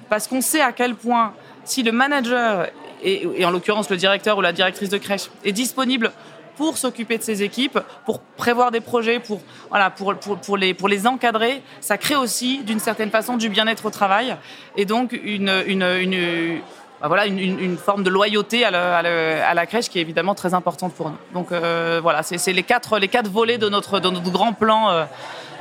parce 0.09 0.27
qu'on 0.27 0.41
sait 0.41 0.63
à 0.63 0.73
quel 0.73 0.95
point 0.95 1.35
si 1.65 1.83
le 1.83 1.93
manager, 1.93 2.69
et 3.03 3.45
en 3.45 3.51
l'occurrence 3.51 3.91
le 3.91 3.97
directeur 3.97 4.39
ou 4.39 4.41
la 4.41 4.53
directrice 4.53 4.89
de 4.89 4.99
crèche, 4.99 5.29
est 5.45 5.53
disponible 5.53 6.13
pour 6.59 6.77
s'occuper 6.77 7.17
de 7.19 7.23
ses 7.23 7.45
équipes, 7.45 7.79
pour 8.05 8.19
prévoir 8.21 8.73
des 8.73 8.81
projets, 8.81 9.21
pour, 9.21 9.41
voilà, 9.71 9.91
pour, 9.91 10.15
pour, 10.17 10.37
pour, 10.39 10.57
les, 10.57 10.75
pour 10.75 10.89
les 10.89 11.07
encadrer. 11.07 11.63
Ça 11.81 11.97
crée 11.97 12.17
aussi, 12.17 12.59
d'une 12.65 12.81
certaine 12.81 13.11
façon, 13.11 13.37
du 13.37 13.49
bien-être 13.49 13.87
au 13.87 13.91
travail 13.91 14.37
et 14.77 14.85
donc 14.85 15.13
une, 15.13 15.63
une, 15.67 16.61
bah 17.01 17.07
voilà, 17.07 17.27
une, 17.27 17.39
une, 17.39 17.79
forme 17.79 18.03
de 18.03 18.11
loyauté 18.11 18.65
à, 18.65 18.69
à, 18.99 19.55
la 19.55 19.67
crèche 19.67 19.89
qui 19.89 19.99
est 19.99 20.03
évidemment 20.03 20.35
très 20.35 20.53
importante 20.53 20.95
pour 20.95 21.11
nous. 21.11 21.19
Donc 21.33 21.53
euh, 21.53 22.01
voilà, 22.03 22.25
c'est 22.25 22.53
les 22.53 22.65
quatre, 22.65 22.99
les 22.99 23.09
quatre 23.09 23.31
volets 23.31 23.59
de 23.59 23.69
notre, 23.69 24.01
de 24.01 24.11
notre 24.11 24.31
grand 24.33 24.53
plan, 24.53 24.91
euh, 24.91 25.05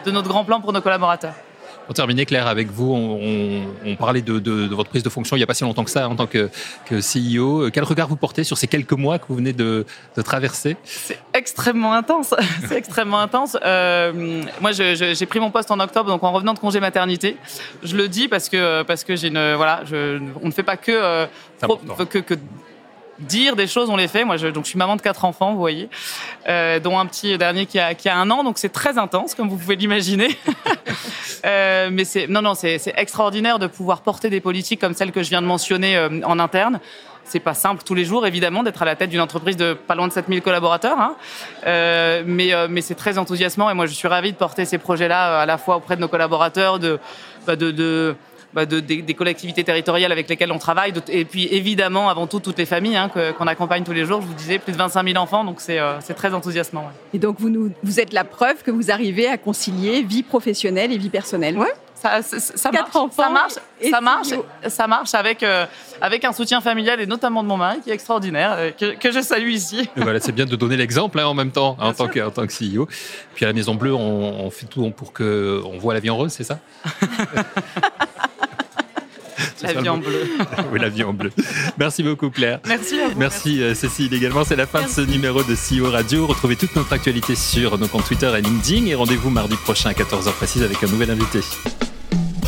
de 0.04 0.10
notre 0.10 0.28
grand 0.28 0.46
plan 0.46 0.62
pour 0.62 0.74
nos 0.74 0.82
collaborateurs. 0.82 1.36
Pour 1.88 1.96
terminer, 1.96 2.26
Claire, 2.26 2.48
avec 2.48 2.70
vous, 2.70 2.94
on, 2.94 3.96
parlait 3.96 4.22
de, 4.22 4.74
votre 4.76 4.90
prise 4.90 5.04
de 5.04 5.10
fonction 5.10 5.36
il 5.36 5.40
n'y 5.40 5.44
a 5.44 5.48
pas 5.48 5.54
si 5.54 5.64
longtemps 5.64 5.86
que 5.86 5.90
ça 5.90 6.08
en 6.08 6.16
tant 6.16 6.28
que, 6.28 6.50
que 6.86 6.96
CEO. 7.00 7.70
Quel 7.72 7.86
regard 7.86 8.08
vous 8.08 8.18
portez 8.18 8.44
sur 8.44 8.58
ces 8.58 8.68
quelques 8.68 8.94
mois 8.94 9.20
que 9.20 9.26
vous 9.30 9.36
venez 9.36 9.54
de, 9.54 9.86
traverser? 10.24 10.76
C'est 10.84 11.20
extrêmement 11.34 11.94
intense. 11.94 12.36
C'est 12.68 12.76
extrêmement 12.78 13.20
intense. 13.20 13.58
Euh, 13.64 14.44
moi, 14.62 14.72
j'ai 14.74 15.26
pris 15.26 15.40
mon 15.40 15.50
poste 15.50 15.72
en 15.72 15.80
octobre, 15.80 16.10
donc 16.10 16.24
en 16.24 16.32
revenant 16.34 16.54
de 16.54 16.60
congé 16.60 16.80
maternité. 16.80 17.38
Je 17.84 17.96
le 17.96 18.08
dis 18.08 18.28
parce 18.28 18.50
que 18.50 18.84
parce 18.84 19.04
que 19.04 19.16
j'ai 19.16 19.30
une 19.30 19.56
voilà, 19.56 19.82
je, 19.86 20.20
on 20.42 20.48
ne 20.48 20.52
fait 20.52 20.64
pas 20.64 20.78
que, 20.78 20.92
euh, 20.92 21.26
que, 22.10 22.20
que 22.20 22.36
dire 23.20 23.56
des 23.56 23.68
choses, 23.68 23.90
on 23.90 23.96
les 23.96 24.08
fait. 24.08 24.24
Moi, 24.24 24.38
je, 24.38 24.48
donc, 24.48 24.66
je 24.66 24.70
suis 24.70 24.78
maman 24.78 24.96
de 24.96 25.02
quatre 25.02 25.26
enfants, 25.26 25.54
vous 25.54 25.60
voyez, 25.60 25.90
euh, 26.48 26.80
dont 26.80 26.98
un 27.00 27.06
petit 27.06 27.38
dernier 27.38 27.66
qui 27.66 27.80
a, 27.80 27.94
qui 27.94 28.10
a 28.10 28.18
un 28.18 28.30
an, 28.30 28.44
donc 28.44 28.58
c'est 28.58 28.72
très 28.72 28.98
intense, 28.98 29.36
comme 29.36 29.50
vous 29.50 29.58
pouvez 29.58 29.76
l'imaginer. 29.76 30.38
euh, 31.46 31.90
mais 31.92 32.06
c'est 32.06 32.28
non, 32.28 32.42
non, 32.42 32.54
c'est 32.56 32.82
extraordinaire 32.96 33.60
de 33.60 33.68
pouvoir 33.68 34.02
porter 34.02 34.30
des 34.30 34.42
politiques 34.42 34.80
comme 34.82 34.94
celles 34.94 35.12
que 35.12 35.24
je 35.24 35.30
viens 35.30 35.42
de 35.42 35.48
mentionner 35.48 35.98
euh, 35.98 36.22
en 36.24 36.40
interne. 36.40 36.80
C'est 37.24 37.42
pas 37.42 37.54
simple 37.54 37.84
tous 37.84 37.94
les 37.94 38.06
jours, 38.06 38.26
évidemment, 38.26 38.64
d'être 38.64 38.82
à 38.82 38.86
la 38.86 38.96
tête 38.96 39.10
d'une 39.10 39.20
entreprise 39.20 39.58
de 39.58 39.74
pas 39.74 39.96
loin 39.96 40.08
de 40.08 40.14
7000 40.14 40.42
collaborateurs, 40.42 40.98
hein. 40.98 41.16
mais, 42.26 42.54
mais 42.70 42.80
c'est 42.80 42.96
très 42.96 43.18
enthousiasmant 43.18 43.70
et 43.70 43.74
moi, 43.74 43.86
je 43.86 43.92
suis 43.92 44.08
ravie 44.08 44.32
de 44.32 44.38
porter 44.38 44.64
ces 44.64 44.78
projets-là 44.78 45.42
à 45.42 45.46
la 45.46 45.58
fois 45.58 45.76
auprès 45.76 45.98
de 45.98 46.02
nos 46.02 46.08
collaborateurs, 46.08 46.80
de, 46.80 47.00
bah, 47.46 47.58
de 47.58 48.16
bah, 48.58 48.66
de, 48.66 48.80
des, 48.80 49.14
collectivités 49.14 49.64
territoriales 49.64 50.12
avec 50.12 50.28
lesquelles 50.28 50.52
on 50.52 50.58
travaille, 50.58 50.92
et 51.10 51.26
puis 51.26 51.48
évidemment, 51.52 52.10
avant 52.10 52.26
tout, 52.26 52.40
toutes 52.40 52.58
les 52.58 52.66
familles 52.66 52.98
hein, 52.98 53.08
qu'on 53.38 53.46
accompagne 53.46 53.84
tous 53.84 53.94
les 53.94 54.04
jours. 54.04 54.20
Je 54.20 54.26
vous 54.26 54.34
disais, 54.34 54.58
plus 54.58 54.72
de 54.72 54.78
25 54.78 55.10
000 55.10 55.24
enfants, 55.24 55.44
donc 55.44 55.62
c'est 55.62 55.78
euh, 55.78 56.00
très 56.16 56.34
enthousiasmant. 56.34 56.90
Et 57.14 57.20
donc, 57.20 57.40
vous, 57.40 57.50
nous, 57.50 57.72
vous 57.84 58.00
êtes 58.00 58.14
la 58.14 58.24
preuve 58.24 58.64
que 58.64 58.72
vous 58.72 58.90
arrivez 58.90 59.28
à 59.28 59.38
concilier 59.38 60.02
vie 60.02 60.24
professionnelle 60.24 60.92
et 60.92 60.98
vie 60.98 61.12
personnelle. 61.12 61.56
Ouais. 61.56 61.72
Ça, 61.94 62.22
ça, 62.22 62.72
marche, 62.72 62.92
ça, 63.16 63.30
marche, 63.30 63.54
ça 63.90 64.02
marche, 64.02 64.28
ça 64.68 64.88
marche 64.88 65.14
avec 65.16 65.42
euh, 65.42 65.66
avec 66.00 66.26
un 66.26 66.32
soutien 66.32 66.62
familial 66.62 67.02
et 67.02 67.08
notamment 67.08 67.42
de 67.42 67.48
mon 67.48 67.58
mari 67.58 67.80
qui 67.84 67.90
est 67.90 67.94
extraordinaire, 67.94 68.54
euh, 68.56 68.70
que, 68.70 68.96
que, 68.96 69.12
je 69.12 69.20
salue 69.20 69.50
ici. 69.50 69.90
voilà, 69.96 70.20
c'est 70.20 70.32
bien 70.32 70.46
de 70.46 70.56
donner 70.56 70.78
l'exemple 70.78 71.20
hein, 71.20 71.26
en 71.26 71.34
même 71.34 71.50
temps 71.50 71.76
en 71.80 71.94
tant, 71.94 72.08
que, 72.08 72.20
en 72.20 72.30
tant 72.30 72.46
que 72.46 72.54
CEO. 72.54 72.88
Puis 73.34 73.46
à 73.46 73.48
la 73.48 73.54
Maison 73.54 73.74
Bleue, 73.74 73.96
on, 73.96 74.46
on 74.46 74.52
fait 74.52 74.68
tout 74.68 74.88
pour 74.92 75.12
que 75.12 75.60
on 75.66 75.80
voit 75.80 75.96
la 75.96 76.00
vie 76.00 76.12
en 76.12 76.18
rose, 76.18 76.32
c'est 76.32 76.44
ça? 76.44 76.60
La 79.62 79.74
vie 79.74 79.90
en 79.90 79.98
bleu. 79.98 80.28
oui, 80.72 80.80
la 80.80 80.90
vie 80.90 81.04
en 81.04 81.14
bleu. 81.14 81.32
Merci 81.78 82.04
beaucoup, 82.04 82.30
Claire. 82.30 82.60
Merci 82.68 83.00
à 83.00 83.10
vous. 83.10 83.20
Merci, 83.20 83.62
euh, 83.62 83.74
Cécile 83.74 84.14
également. 84.14 84.44
C'est 84.44 84.56
la 84.56 84.68
fin 84.68 84.84
de 84.84 84.90
ce 84.90 85.02
numéro 85.02 85.44
de 85.44 85.56
CEO 85.56 85.90
Radio. 85.90 86.28
Retrouvez 86.28 86.56
toute 86.56 86.76
notre 86.76 86.94
actualité 86.94 87.36
sur 87.36 87.78
nos 87.78 87.88
comptes 87.88 88.06
Twitter 88.06 88.32
et 88.38 88.42
LinkedIn 88.42 88.86
et 88.88 88.96
rendez-vous 88.96 89.30
mardi 89.30 89.56
prochain 89.56 89.90
à 89.90 89.94
14h 89.94 90.32
précise 90.34 90.64
avec 90.64 90.84
un 90.84 90.88
nouvel 90.88 91.12
invité. 91.12 91.40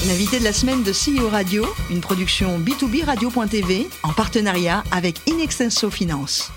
L'invité 0.07 0.39
de 0.39 0.43
la 0.43 0.53
semaine 0.53 0.83
de 0.83 0.91
CEO 0.91 1.29
Radio, 1.29 1.65
une 1.91 1.99
production 1.99 2.57
B2B 2.57 3.05
Radio.tv 3.05 3.87
en 4.03 4.13
partenariat 4.13 4.83
avec 4.91 5.17
Inextenso 5.27 5.89
Finance. 5.89 6.51